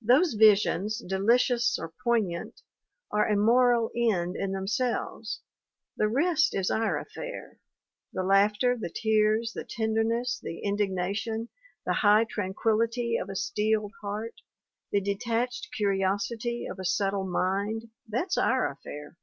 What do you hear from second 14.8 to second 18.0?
the detached curiosity of a subtle mind